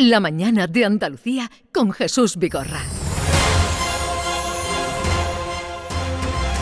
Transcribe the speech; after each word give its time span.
La 0.00 0.20
mañana 0.20 0.68
de 0.68 0.84
Andalucía 0.84 1.50
con 1.72 1.90
Jesús 1.90 2.36
Vigorra. 2.36 2.82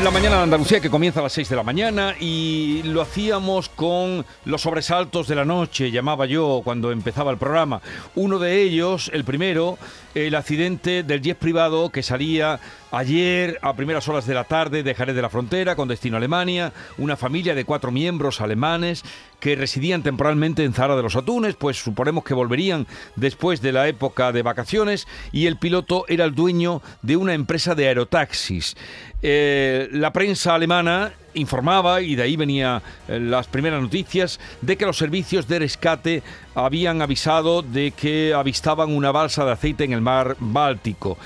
La 0.03 0.11
mañana 0.11 0.37
de 0.37 0.43
Andalucía 0.45 0.81
que 0.81 0.89
comienza 0.89 1.20
a 1.20 1.25
las 1.25 1.34
6 1.34 1.50
de 1.50 1.57
la 1.57 1.62
mañana 1.62 2.14
y 2.18 2.83
lo 2.84 3.02
hacíamos 3.02 3.68
con 3.68 4.25
los 4.46 4.62
sobresaltos 4.62 5.28
de 5.28 5.34
la 5.34 5.44
noche, 5.44 5.91
llamaba 5.91 6.25
yo 6.25 6.62
cuando 6.64 6.92
empezaba 6.92 7.30
el 7.30 7.36
programa. 7.36 7.83
Uno 8.14 8.38
de 8.38 8.62
ellos, 8.62 9.11
el 9.12 9.25
primero, 9.25 9.77
el 10.14 10.34
accidente 10.34 11.03
del 11.03 11.21
jet 11.21 11.37
privado 11.37 11.91
que 11.91 12.03
salía 12.03 12.59
ayer 12.91 13.59
a 13.62 13.75
primeras 13.75 14.09
horas 14.09 14.27
de 14.27 14.34
la 14.34 14.45
tarde 14.45 14.82
de 14.82 14.95
Jerez 14.95 15.14
de 15.14 15.23
la 15.23 15.29
Frontera 15.29 15.77
con 15.77 15.89
destino 15.89 16.16
a 16.16 16.19
Alemania, 16.19 16.73
una 16.98 17.16
familia 17.16 17.55
de 17.55 17.64
cuatro 17.64 17.91
miembros 17.91 18.41
alemanes 18.41 19.02
que 19.41 19.57
residían 19.57 20.02
temporalmente 20.02 20.64
en 20.64 20.73
Zara 20.73 20.96
de 20.96 21.02
los 21.02 21.16
Atunes, 21.16 21.57
pues 21.57 21.83
suponemos 21.83 22.25
que 22.25 22.34
volverían 22.34 22.87
después 23.16 23.61
de 23.61 23.73
la 23.73 23.87
época 23.88 24.33
de 24.33 24.43
vacaciones 24.43 25.07
y 25.33 25.47
el 25.47 25.56
piloto 25.56 26.05
era 26.09 26.25
el 26.25 26.34
dueño 26.34 26.83
de 27.02 27.16
una 27.16 27.34
empresa 27.34 27.75
de 27.75 27.88
aerotaxis. 27.88 28.77
Eh, 29.23 29.89
la 29.92 30.12
prensa 30.12 30.55
alemana 30.55 31.12
informaba, 31.34 32.00
y 32.00 32.16
de 32.16 32.23
ahí 32.23 32.37
venían 32.37 32.83
eh, 33.09 33.20
las 33.20 33.47
primeras 33.47 33.83
noticias, 33.83 34.41
de 34.62 34.77
que 34.77 34.87
los 34.87 34.97
servicios 34.97 35.47
de 35.47 35.59
rescate 35.59 36.23
habían 36.55 37.03
avisado 37.03 37.62
de 37.62 37.91
que 37.91 38.33
avistaban 38.34 38.95
una 38.95 39.12
balsa 39.12 39.45
de 39.45 39.53
aceite 39.53 39.84
en 39.84 39.92
el 39.92 40.00
mar 40.00 40.37
Báltico. 40.39 41.19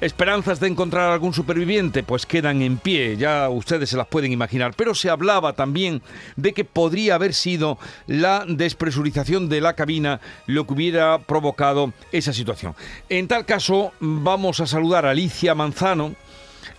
Esperanzas 0.00 0.60
de 0.60 0.68
encontrar 0.68 1.10
algún 1.10 1.32
superviviente 1.32 2.02
pues 2.02 2.26
quedan 2.26 2.60
en 2.60 2.76
pie, 2.76 3.16
ya 3.16 3.48
ustedes 3.48 3.88
se 3.88 3.96
las 3.96 4.06
pueden 4.06 4.30
imaginar, 4.30 4.74
pero 4.76 4.94
se 4.94 5.08
hablaba 5.08 5.54
también 5.54 6.02
de 6.36 6.52
que 6.52 6.66
podría 6.66 7.14
haber 7.14 7.32
sido 7.32 7.78
la 8.06 8.44
despresurización 8.46 9.48
de 9.48 9.62
la 9.62 9.72
cabina 9.72 10.20
lo 10.46 10.66
que 10.66 10.74
hubiera 10.74 11.18
provocado 11.18 11.94
esa 12.12 12.34
situación. 12.34 12.74
En 13.08 13.26
tal 13.26 13.46
caso, 13.46 13.92
vamos 13.98 14.60
a 14.60 14.66
saludar 14.66 15.06
a 15.06 15.12
Alicia 15.12 15.54
Manzano, 15.54 16.14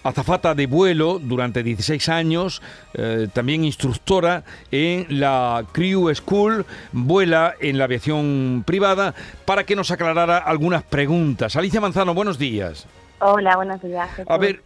azafata 0.03 0.53
de 0.53 0.67
vuelo 0.67 1.17
durante 1.19 1.63
16 1.63 2.09
años, 2.09 2.61
eh, 2.93 3.27
también 3.33 3.65
instructora 3.65 4.43
en 4.69 5.07
la 5.19 5.65
Crew 5.71 6.13
School, 6.13 6.67
vuela 6.91 7.55
en 7.59 7.79
la 7.79 7.85
aviación 7.85 8.63
privada, 8.63 9.15
para 9.43 9.63
que 9.63 9.75
nos 9.75 9.89
aclarara 9.89 10.37
algunas 10.37 10.83
preguntas. 10.83 11.55
Alicia 11.55 11.81
Manzano, 11.81 12.13
buenos 12.13 12.37
días. 12.37 12.85
Hola, 13.19 13.55
buenos 13.55 13.81
días. 13.81 14.09
A 14.27 14.37
ver, 14.37 14.61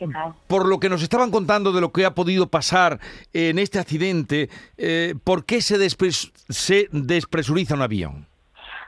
por 0.47 0.67
lo 0.67 0.79
que 0.79 0.89
nos 0.89 1.01
estaban 1.01 1.31
contando 1.31 1.71
de 1.71 1.79
lo 1.79 1.91
que 1.91 2.05
ha 2.05 2.13
podido 2.13 2.47
pasar 2.47 2.99
en 3.31 3.57
este 3.59 3.79
accidente, 3.79 4.49
eh, 4.77 5.15
¿por 5.23 5.45
qué 5.45 5.61
se, 5.61 5.77
se 6.49 6.89
despresuriza 6.91 7.75
un 7.75 7.81
avión? 7.81 8.27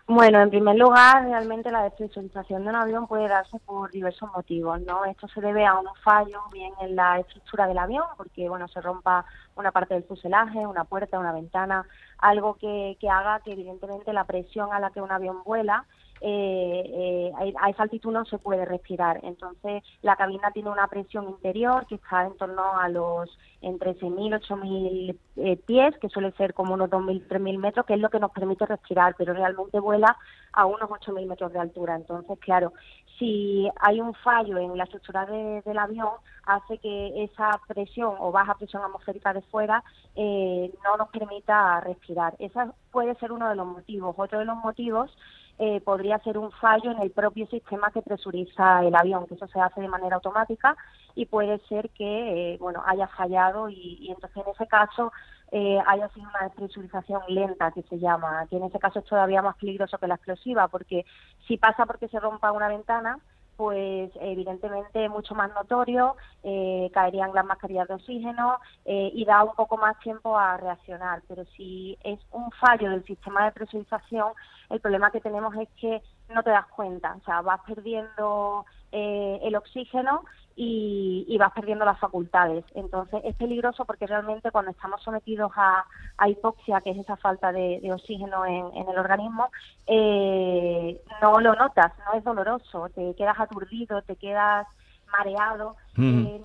Bueno, 0.06 0.42
en 0.42 0.50
primer 0.50 0.76
lugar, 0.76 1.24
realmente 1.24 1.72
la 1.72 1.84
despresurización 1.84 2.64
de 2.64 2.70
un 2.72 2.76
avión 2.76 3.08
puede 3.08 3.30
darse 3.30 3.58
por 3.60 3.90
diversos 3.90 4.30
motivos, 4.36 4.82
¿no? 4.82 5.06
Esto 5.06 5.30
se 5.30 5.40
debe 5.40 5.66
a 5.66 5.76
un 5.76 5.88
fallo 6.04 6.42
bien 6.52 6.74
en 6.82 6.98
la 6.98 7.20
estructura 7.20 7.66
del 7.66 7.78
avión, 7.78 8.04
porque, 8.18 8.50
bueno, 8.50 8.68
se 8.68 8.82
rompa 8.82 9.24
una 9.56 9.72
parte 9.72 9.94
del 9.94 10.04
fuselaje, 10.04 10.68
una 10.68 10.84
puerta, 10.84 11.20
una 11.20 11.32
ventana, 11.32 11.86
algo 12.18 12.56
que, 12.56 12.98
que 13.00 13.10
haga 13.10 13.40
que, 13.40 13.54
evidentemente, 13.54 14.12
la 14.12 14.26
presión 14.26 14.74
a 14.74 14.82
la 14.82 14.90
que 14.90 15.00
un 15.00 15.12
avión 15.12 15.42
vuela 15.46 15.86
eh, 16.26 17.32
eh, 17.36 17.54
a 17.60 17.70
esa 17.70 17.84
altitud 17.84 18.12
no 18.14 18.24
se 18.24 18.38
puede 18.38 18.64
respirar. 18.64 19.20
Entonces, 19.24 19.84
la 20.02 20.16
cabina 20.16 20.52
tiene 20.52 20.70
una 20.70 20.88
presión 20.88 21.28
interior 21.28 21.86
que 21.86 21.96
está 21.96 22.26
en 22.26 22.38
torno 22.38 22.78
a 22.80 22.88
los 22.88 23.38
entre 23.62 23.96
6.000 23.98 24.40
8.000 24.40 25.18
eh, 25.36 25.58
pies, 25.58 25.98
que 26.00 26.08
suele 26.08 26.32
ser 26.34 26.54
como 26.54 26.76
unos 26.76 26.90
2.000, 26.90 27.28
3.000 27.28 27.58
metros, 27.58 27.86
que 27.86 27.96
es 27.96 28.00
lo 28.00 28.10
que 28.10 28.22
nos 28.22 28.32
permite 28.32 28.66
respirar, 28.66 29.16
pero 29.18 29.34
realmente 29.34 29.80
vuela 29.82 30.18
a 30.54 30.66
unos 30.66 30.90
8.000 30.90 31.28
metros 31.28 31.52
de 31.52 31.60
altura. 31.60 31.96
Entonces, 31.96 32.40
claro, 32.40 32.74
si 33.20 33.70
hay 33.80 34.02
un 34.02 34.14
fallo 34.16 34.58
en 34.58 34.78
la 34.78 34.86
estructura 34.86 35.26
del 35.26 35.78
avión, 35.78 36.10
hace 36.46 36.78
que 36.78 37.24
esa 37.24 37.60
presión 37.68 38.16
o 38.20 38.32
baja 38.32 38.56
presión 38.56 38.84
atmosférica 38.84 39.34
de 39.34 39.42
fuera 39.44 39.84
eh, 40.16 40.74
no 40.84 40.98
nos 40.98 41.10
permita 41.10 41.80
respirar. 41.82 42.36
Ese 42.40 42.60
puede 42.92 43.16
ser 43.16 43.32
uno 43.32 43.50
de 43.50 43.56
los 43.56 43.68
motivos. 43.68 44.16
Otro 44.18 44.40
de 44.40 44.46
los 44.46 44.58
motivos 44.58 45.16
eh, 45.60 45.82
podría 45.82 46.18
ser 46.20 46.38
un 46.38 46.52
fallo 46.52 46.92
en 46.92 47.02
el 47.02 47.12
propio 47.12 47.46
sistema 47.48 47.92
que 47.92 48.02
presuriza 48.02 48.84
el 48.84 48.96
avión, 48.96 49.28
que 49.28 49.36
eso 49.36 49.48
se 49.48 49.60
hace 49.60 49.82
de 49.82 49.88
manera 49.88 50.16
automática 50.16 50.76
y 51.16 51.28
puede 51.28 51.60
ser 51.70 51.92
que 51.92 52.54
eh, 52.54 52.58
bueno 52.60 52.82
haya 52.88 53.08
fallado 53.08 53.70
y, 53.70 54.10
entonces 54.10 54.44
en 54.44 54.52
ese 54.52 54.66
caso 54.68 55.12
eh, 55.56 55.80
haya 55.86 56.10
sido 56.10 56.28
una 56.30 56.48
despresurización 56.48 57.22
lenta 57.28 57.72
que 57.72 57.84
se 57.84 58.00
llama, 58.00 58.48
que 58.50 58.58
en 58.58 58.64
ese 58.64 58.80
caso 58.80 58.98
es 58.98 59.06
todavía 59.06 59.44
más 59.44 59.56
peligroso 59.58 60.00
que 60.00 60.08
la 60.08 60.16
explosiva, 60.16 60.68
porque 60.68 61.06
si 61.48 61.58
pasa 61.58 61.86
porque 61.86 62.08
se 62.08 62.20
rompa 62.20 62.52
una 62.52 62.70
ventana, 62.70 63.20
pues 63.56 64.10
evidentemente 64.20 65.08
mucho 65.10 65.36
más 65.36 65.54
notorio, 65.54 66.16
eh, 66.42 66.90
caerían 66.92 67.36
las 67.36 67.46
mascarillas 67.46 67.88
de 67.88 67.94
oxígeno 67.94 68.58
eh, 68.84 69.12
y 69.14 69.26
da 69.26 69.44
un 69.44 69.54
poco 69.54 69.78
más 69.78 70.00
tiempo 70.00 70.36
a 70.36 70.58
reaccionar. 70.58 71.22
Pero 71.28 71.46
si 71.56 72.00
es 72.04 72.20
un 72.32 72.50
fallo 72.54 72.90
del 72.90 73.06
sistema 73.06 73.46
de 73.46 73.52
presurización, 73.52 74.34
el 74.72 74.80
problema 74.80 75.12
que 75.12 75.22
tenemos 75.22 75.56
es 75.58 75.70
que 75.80 76.02
no 76.34 76.42
te 76.42 76.50
das 76.50 76.66
cuenta, 76.70 77.16
o 77.16 77.24
sea, 77.26 77.42
vas 77.42 77.62
perdiendo 77.68 78.66
eh, 78.96 79.40
el 79.42 79.56
oxígeno 79.56 80.24
y, 80.56 81.36
vas 81.40 81.52
perdiendo 81.52 81.84
las 81.84 82.00
facultades. 82.00 82.64
Entonces 82.76 83.22
es 83.24 83.36
peligroso 83.36 83.86
porque 83.86 84.06
realmente 84.06 84.52
cuando 84.52 84.70
estamos 84.70 85.02
sometidos 85.02 85.52
a, 85.56 85.84
hipoxia, 86.28 86.80
que 86.82 86.92
es 86.92 87.00
esa 87.00 87.18
falta 87.18 87.52
de, 87.52 87.82
oxígeno 87.92 88.46
en, 88.46 88.88
el 88.88 88.98
organismo, 88.98 89.50
eh, 89.88 91.02
no 91.24 91.40
lo 91.40 91.56
notas, 91.56 91.92
no 92.06 92.18
es 92.18 92.24
doloroso, 92.24 92.90
te 92.90 93.16
quedas 93.16 93.40
aturdido, 93.40 94.04
te 94.04 94.16
quedas 94.16 94.68
mareado. 95.12 95.76
Mm. 95.96 96.26
Eh, 96.28 96.42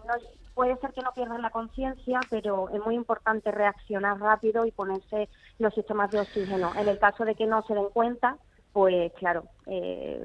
puede 0.54 0.76
ser 0.78 0.92
que 0.94 1.02
no 1.02 1.12
pierdas 1.12 1.40
la 1.40 1.50
conciencia, 1.50 2.18
pero 2.30 2.70
es 2.70 2.82
muy 2.84 2.94
importante 2.94 3.50
reaccionar 3.50 4.18
rápido 4.18 4.64
y 4.64 4.72
ponerse 4.72 5.28
los 5.58 5.74
sistemas 5.74 6.10
de 6.10 6.20
oxígeno. 6.20 6.72
En 6.76 6.88
el 6.88 6.98
caso 6.98 7.26
de 7.26 7.34
que 7.34 7.46
no 7.46 7.62
se 7.62 7.74
den 7.74 7.90
cuenta, 7.92 8.38
pues 8.78 9.12
claro, 9.18 9.42
eh, 9.66 10.24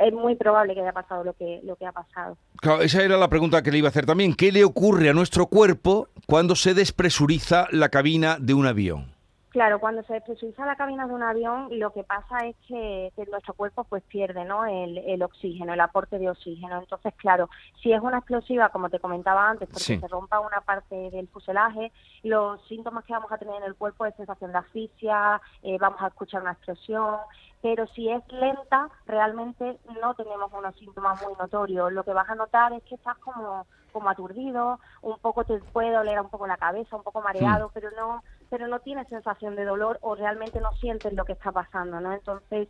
es, 0.00 0.12
muy 0.12 0.34
probable 0.34 0.74
que 0.74 0.80
haya 0.80 0.92
pasado 0.92 1.22
lo 1.22 1.34
que, 1.34 1.60
lo 1.62 1.76
que 1.76 1.86
ha 1.86 1.92
pasado. 1.92 2.36
Claro, 2.60 2.82
esa 2.82 3.04
era 3.04 3.16
la 3.16 3.28
pregunta 3.28 3.62
que 3.62 3.70
le 3.70 3.78
iba 3.78 3.86
a 3.86 3.90
hacer 3.90 4.06
también. 4.06 4.34
¿Qué 4.34 4.50
le 4.50 4.64
ocurre 4.64 5.08
a 5.08 5.12
nuestro 5.12 5.46
cuerpo 5.46 6.08
cuando 6.26 6.56
se 6.56 6.74
despresuriza 6.74 7.68
la 7.70 7.88
cabina 7.88 8.38
de 8.40 8.54
un 8.54 8.66
avión? 8.66 9.19
Claro, 9.50 9.80
cuando 9.80 10.04
se 10.04 10.12
despresuriza 10.12 10.64
la 10.64 10.76
cabina 10.76 11.08
de 11.08 11.12
un 11.12 11.24
avión, 11.24 11.68
lo 11.72 11.92
que 11.92 12.04
pasa 12.04 12.38
es 12.46 12.54
que, 12.68 13.12
nuestro 13.30 13.54
cuerpo 13.54 13.82
pues 13.82 14.02
pierde 14.04 14.44
¿no? 14.44 14.64
el, 14.64 15.22
oxígeno, 15.24 15.72
el 15.72 15.80
aporte 15.80 16.20
de 16.20 16.30
oxígeno. 16.30 16.78
Entonces, 16.78 17.12
claro, 17.16 17.50
si 17.82 17.92
es 17.92 18.00
una 18.00 18.18
explosiva, 18.18 18.68
como 18.68 18.90
te 18.90 19.00
comentaba 19.00 19.48
antes, 19.48 19.68
porque 19.68 19.98
se 19.98 20.08
rompa 20.08 20.38
una 20.38 20.60
parte 20.60 21.10
del 21.10 21.26
fuselaje, 21.28 21.90
los 22.22 22.64
síntomas 22.68 23.04
que 23.04 23.12
vamos 23.12 23.32
a 23.32 23.38
tener 23.38 23.56
en 23.56 23.64
el 23.64 23.74
cuerpo 23.74 24.06
es 24.06 24.14
sensación 24.14 24.52
de 24.52 24.58
asfixia, 24.58 25.40
eh, 25.64 25.78
vamos 25.80 26.00
a 26.00 26.08
escuchar 26.08 26.42
una 26.42 26.52
explosión, 26.52 27.16
pero 27.60 27.88
si 27.88 28.08
es 28.08 28.22
lenta, 28.32 28.88
realmente 29.06 29.78
no 30.00 30.14
tenemos 30.14 30.52
unos 30.52 30.76
síntomas 30.76 31.20
muy 31.22 31.34
notorios. 31.34 31.92
Lo 31.92 32.04
que 32.04 32.12
vas 32.12 32.28
a 32.30 32.36
notar 32.36 32.72
es 32.72 32.84
que 32.84 32.94
estás 32.94 33.18
como, 33.18 33.66
como 33.92 34.08
aturdido, 34.10 34.78
un 35.02 35.18
poco 35.18 35.44
te 35.44 35.58
puede 35.58 35.90
doler 35.90 36.20
un 36.20 36.30
poco 36.30 36.46
la 36.46 36.56
cabeza, 36.56 36.96
un 36.96 37.02
poco 37.02 37.20
mareado, 37.20 37.68
hmm. 37.68 37.70
pero 37.74 37.90
no 37.96 38.22
pero 38.50 38.68
no 38.68 38.80
tienes 38.80 39.08
sensación 39.08 39.56
de 39.56 39.64
dolor 39.64 39.98
o 40.02 40.14
realmente 40.14 40.60
no 40.60 40.72
sientes 40.74 41.12
lo 41.14 41.24
que 41.24 41.32
está 41.32 41.52
pasando, 41.52 42.00
¿no? 42.00 42.12
Entonces, 42.12 42.68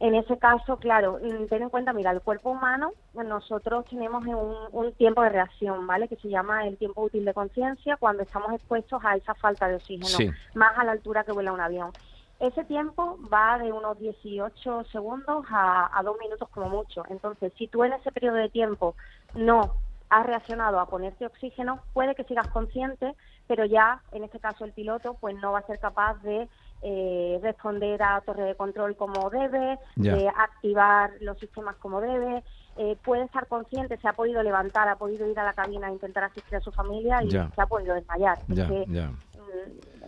en 0.00 0.14
ese 0.14 0.38
caso, 0.38 0.76
claro, 0.76 1.18
mm, 1.20 1.46
ten 1.46 1.62
en 1.62 1.70
cuenta, 1.70 1.92
mira, 1.92 2.12
el 2.12 2.20
cuerpo 2.20 2.50
humano, 2.50 2.92
nosotros 3.14 3.84
tenemos 3.86 4.24
un, 4.26 4.54
un 4.70 4.92
tiempo 4.92 5.22
de 5.22 5.30
reacción, 5.30 5.86
¿vale? 5.86 6.06
Que 6.06 6.16
se 6.16 6.28
llama 6.28 6.68
el 6.68 6.76
tiempo 6.76 7.02
útil 7.02 7.24
de 7.24 7.34
conciencia 7.34 7.96
cuando 7.96 8.22
estamos 8.22 8.52
expuestos 8.52 9.02
a 9.04 9.16
esa 9.16 9.34
falta 9.34 9.66
de 9.66 9.76
oxígeno, 9.76 10.32
más 10.54 10.78
a 10.78 10.84
la 10.84 10.92
altura 10.92 11.24
que 11.24 11.32
vuela 11.32 11.52
un 11.52 11.60
avión. 11.60 11.92
Ese 12.38 12.62
tiempo 12.64 13.18
va 13.32 13.58
de 13.58 13.72
unos 13.72 13.98
18 13.98 14.84
segundos 14.92 15.44
a, 15.50 16.00
dos 16.04 16.16
minutos 16.20 16.48
como 16.50 16.68
mucho. 16.68 17.02
Entonces, 17.08 17.52
si 17.58 17.66
tú 17.66 17.82
en 17.82 17.92
ese 17.94 18.12
periodo 18.12 18.36
de 18.36 18.48
tiempo 18.48 18.94
no 19.34 19.74
has 20.08 20.24
reaccionado 20.24 20.78
a 20.78 20.86
ponerte 20.86 21.26
oxígeno, 21.26 21.80
puede 21.92 22.14
que 22.14 22.22
sigas 22.24 22.46
consciente, 22.48 23.16
pero 23.48 23.64
ya, 23.64 24.00
en 24.12 24.22
este 24.22 24.38
caso 24.38 24.64
el 24.64 24.72
piloto, 24.72 25.14
pues 25.14 25.34
no 25.36 25.52
va 25.52 25.60
a 25.60 25.66
ser 25.66 25.80
capaz 25.80 26.22
de 26.22 26.48
eh, 26.82 27.40
responder 27.42 28.00
a 28.02 28.20
torre 28.20 28.44
de 28.44 28.54
control 28.54 28.94
como 28.94 29.30
debe, 29.30 29.78
de 29.96 30.28
activar 30.28 31.10
los 31.20 31.38
sistemas 31.38 31.74
como 31.76 32.00
debe. 32.00 32.44
Eh, 32.76 32.96
puede 33.02 33.24
estar 33.24 33.48
consciente, 33.48 33.96
se 33.96 34.06
ha 34.06 34.12
podido 34.12 34.40
levantar, 34.42 34.86
ha 34.86 34.94
podido 34.94 35.28
ir 35.28 35.36
a 35.40 35.44
la 35.44 35.54
cabina 35.54 35.88
a 35.88 35.92
intentar 35.92 36.22
asistir 36.22 36.56
a 36.56 36.60
su 36.60 36.70
familia 36.70 37.20
y 37.24 37.30
se 37.30 37.38
ha 37.38 37.66
podido 37.66 37.94
desmayar. 37.94 38.38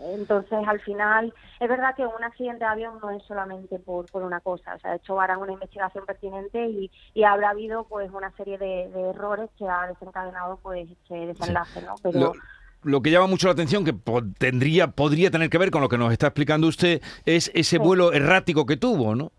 Entonces, 0.02 0.66
al 0.66 0.80
final, 0.80 1.34
es 1.58 1.68
verdad 1.68 1.94
que 1.94 2.06
un 2.06 2.22
accidente 2.22 2.64
de 2.64 2.70
avión 2.70 2.98
no 3.02 3.10
es 3.10 3.22
solamente 3.24 3.78
por, 3.78 4.06
por 4.10 4.22
una 4.22 4.40
cosa. 4.40 4.74
O 4.74 4.78
sea, 4.78 4.92
de 4.92 4.96
hecho, 4.98 5.20
harán 5.20 5.40
una 5.40 5.52
investigación 5.52 6.06
pertinente 6.06 6.64
y, 6.66 6.90
y 7.12 7.24
habrá 7.24 7.50
habido 7.50 7.84
pues 7.84 8.10
una 8.12 8.30
serie 8.32 8.56
de, 8.58 8.84
errores 9.10 9.50
que 9.58 9.68
ha 9.68 9.86
desencadenado 9.88 10.58
pues 10.62 10.88
este 10.90 11.26
desenlace, 11.26 11.82
¿no? 11.82 11.96
Pero... 12.02 12.20
Lo 12.20 12.32
que 13.02 13.10
llama 13.10 13.26
mucho 13.26 13.46
la 13.46 13.52
atención, 13.52 13.84
que 13.84 13.94
tendría, 14.38 14.88
podría 14.92 15.30
tener 15.30 15.50
que 15.50 15.58
ver 15.58 15.70
con 15.70 15.82
lo 15.82 15.88
que 15.88 15.98
nos 15.98 16.12
está 16.12 16.28
explicando 16.28 16.66
usted, 16.66 17.02
es 17.24 17.50
ese 17.54 17.78
vuelo 17.78 18.12
errático 18.12 18.66
que 18.66 18.76
tuvo, 18.76 19.14
¿no? 19.14 19.32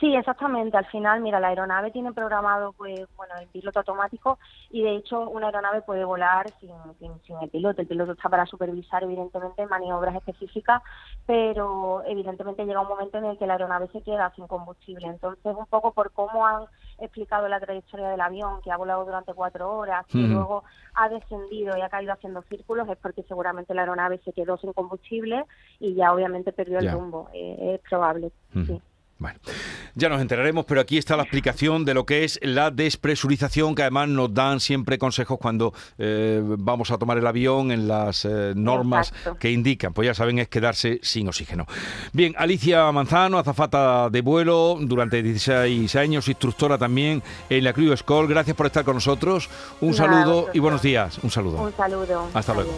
Sí, 0.00 0.16
exactamente. 0.16 0.78
Al 0.78 0.86
final, 0.86 1.20
mira, 1.20 1.38
la 1.40 1.48
aeronave 1.48 1.90
tiene 1.90 2.14
programado, 2.14 2.72
pues, 2.72 3.06
bueno, 3.18 3.34
el 3.38 3.48
piloto 3.48 3.80
automático 3.80 4.38
y 4.70 4.82
de 4.82 4.96
hecho 4.96 5.28
una 5.28 5.48
aeronave 5.48 5.82
puede 5.82 6.04
volar 6.04 6.50
sin, 6.58 6.70
sin, 6.98 7.36
el 7.42 7.50
piloto. 7.50 7.82
El 7.82 7.86
piloto 7.86 8.12
está 8.12 8.30
para 8.30 8.46
supervisar, 8.46 9.02
evidentemente, 9.02 9.66
maniobras 9.66 10.16
específicas, 10.16 10.80
pero 11.26 12.02
evidentemente 12.06 12.64
llega 12.64 12.80
un 12.80 12.88
momento 12.88 13.18
en 13.18 13.26
el 13.26 13.36
que 13.36 13.46
la 13.46 13.54
aeronave 13.54 13.88
se 13.88 14.00
queda 14.00 14.32
sin 14.34 14.46
combustible. 14.46 15.06
Entonces, 15.06 15.54
un 15.54 15.66
poco 15.66 15.92
por 15.92 16.12
cómo 16.12 16.46
han 16.46 16.64
explicado 16.98 17.46
la 17.48 17.60
trayectoria 17.60 18.08
del 18.08 18.22
avión, 18.22 18.62
que 18.62 18.72
ha 18.72 18.78
volado 18.78 19.04
durante 19.04 19.34
cuatro 19.34 19.70
horas, 19.70 20.06
y 20.14 20.26
luego 20.26 20.64
ha 20.94 21.10
descendido 21.10 21.76
y 21.76 21.82
ha 21.82 21.90
caído 21.90 22.14
haciendo 22.14 22.40
círculos, 22.42 22.88
es 22.88 22.96
porque 22.96 23.22
seguramente 23.24 23.74
la 23.74 23.82
aeronave 23.82 24.18
se 24.24 24.32
quedó 24.32 24.56
sin 24.56 24.72
combustible 24.72 25.44
y 25.78 25.94
ya 25.94 26.12
obviamente 26.12 26.52
perdió 26.52 26.78
el 26.78 26.90
rumbo. 26.90 27.28
Eh, 27.34 27.74
es 27.74 27.80
probable, 27.88 28.32
sí. 28.52 28.80
Bueno, 29.20 29.38
ya 29.94 30.08
nos 30.08 30.22
enteraremos, 30.22 30.64
pero 30.64 30.80
aquí 30.80 30.96
está 30.96 31.14
la 31.14 31.24
explicación 31.24 31.84
de 31.84 31.92
lo 31.92 32.06
que 32.06 32.24
es 32.24 32.40
la 32.42 32.70
despresurización, 32.70 33.74
que 33.74 33.82
además 33.82 34.08
nos 34.08 34.32
dan 34.32 34.60
siempre 34.60 34.96
consejos 34.96 35.38
cuando 35.38 35.74
eh, 35.98 36.40
vamos 36.42 36.90
a 36.90 36.96
tomar 36.96 37.18
el 37.18 37.26
avión 37.26 37.70
en 37.70 37.86
las 37.86 38.24
eh, 38.24 38.54
normas 38.56 39.12
que 39.38 39.50
indican. 39.50 39.92
Pues 39.92 40.06
ya 40.06 40.14
saben, 40.14 40.38
es 40.38 40.48
quedarse 40.48 41.00
sin 41.02 41.28
oxígeno. 41.28 41.66
Bien, 42.14 42.34
Alicia 42.38 42.90
Manzano, 42.92 43.38
azafata 43.38 44.08
de 44.08 44.22
vuelo 44.22 44.78
durante 44.80 45.22
16 45.22 45.94
años, 45.96 46.26
instructora 46.26 46.78
también 46.78 47.22
en 47.50 47.62
la 47.62 47.74
Crew 47.74 47.94
School. 47.98 48.26
Gracias 48.26 48.56
por 48.56 48.64
estar 48.64 48.86
con 48.86 48.94
nosotros. 48.94 49.50
Un 49.82 49.92
saludo 49.92 50.48
y 50.54 50.60
buenos 50.60 50.80
días. 50.80 51.18
Un 51.22 51.30
saludo. 51.30 51.60
Un 51.60 51.76
saludo. 51.76 52.30
Hasta 52.32 52.54
luego. 52.54 52.72